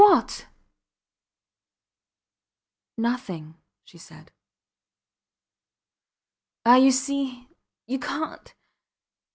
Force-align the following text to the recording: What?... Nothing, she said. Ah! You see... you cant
What?... 0.01 0.47
Nothing, 2.97 3.57
she 3.83 3.99
said. 3.99 4.31
Ah! 6.65 6.77
You 6.77 6.89
see... 6.89 7.47
you 7.85 7.99
cant 7.99 8.55